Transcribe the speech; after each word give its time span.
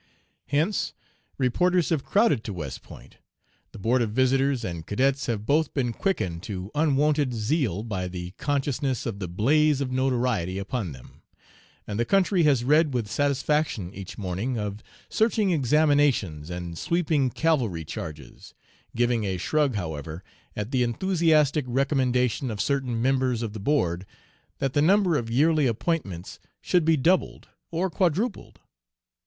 Hence 0.47 0.93
reporters 1.37 1.89
have 1.89 2.03
crowded 2.03 2.43
to 2.45 2.53
West 2.53 2.81
Point, 2.81 3.17
the 3.71 3.77
Board 3.77 4.01
of 4.01 4.09
Visitors 4.09 4.65
and 4.65 4.83
cadets 4.87 5.27
have 5.27 5.45
both 5.45 5.75
been 5.75 5.93
quickened 5.93 6.41
to 6.41 6.71
unwonted 6.73 7.35
zeal 7.35 7.83
by 7.83 8.07
the 8.07 8.31
consciousness 8.31 9.05
of 9.05 9.19
the 9.19 9.27
blaze 9.27 9.79
of 9.79 9.91
notoriety 9.91 10.57
upon 10.57 10.91
them, 10.91 11.21
and 11.85 11.99
the 11.99 12.03
country 12.03 12.41
has 12.41 12.63
read 12.63 12.95
with 12.95 13.07
satisfaction 13.11 13.93
each 13.93 14.17
morning 14.17 14.57
of 14.57 14.81
searching 15.07 15.51
examinations 15.51 16.49
and 16.49 16.79
sweeping 16.79 17.29
cavalry 17.29 17.85
charges, 17.85 18.55
giving 18.95 19.23
a 19.23 19.37
shrug 19.37 19.75
however, 19.75 20.23
at 20.55 20.71
the 20.71 20.81
enthusiastic 20.81 21.63
recommendation 21.67 22.49
of 22.49 22.59
certain 22.59 22.99
members 22.99 23.43
of 23.43 23.53
the 23.53 23.59
board 23.59 24.07
that 24.57 24.73
the 24.73 24.81
number 24.81 25.15
of 25.15 25.29
yearly 25.29 25.67
appointments 25.67 26.39
should 26.59 26.85
be 26.85 26.97
doubled 26.97 27.49
or 27.69 27.87
quadrupled. 27.87 28.59